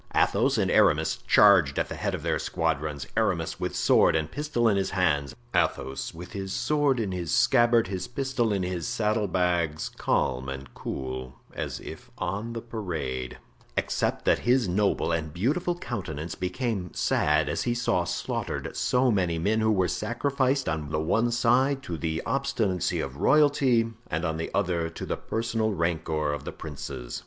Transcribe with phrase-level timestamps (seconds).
[0.15, 4.67] Athos and Aramis charged at the head of their squadrons; Aramis with sword and pistol
[4.67, 9.27] in his hands, Athos with his sword in his scabbard, his pistol in his saddle
[9.27, 13.37] bags; calm and cool as if on the parade,
[13.77, 19.37] except that his noble and beautiful countenance became sad as he saw slaughtered so many
[19.37, 24.37] men who were sacrificed on the one side to the obstinacy of royalty and on
[24.37, 27.19] the other to the personal rancor of the princes.